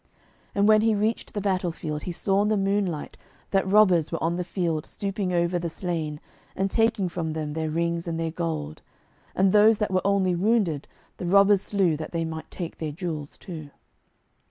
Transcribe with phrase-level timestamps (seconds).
[0.55, 3.17] And when he reached the battle field, he saw in the moonlight
[3.51, 6.19] that robbers were on the field stooping over the slain,
[6.55, 8.81] and taking from them their rings and their gold.
[9.35, 10.87] And those that were only wounded,
[11.17, 13.69] the robbers slew, that they might take their jewels too.